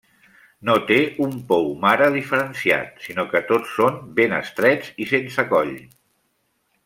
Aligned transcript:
No 0.69 0.75
té 0.91 0.95
un 1.25 1.35
pou 1.51 1.67
mare 1.83 2.07
diferenciat, 2.15 2.97
sinó 3.09 3.27
que 3.35 3.43
tots 3.51 3.75
són 3.81 4.01
ben 4.21 4.35
estrets 4.39 4.89
i 5.05 5.09
sense 5.15 5.45
coll. 5.55 5.77